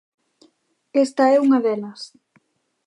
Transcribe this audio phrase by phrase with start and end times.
[1.05, 2.01] Esta é unha delas.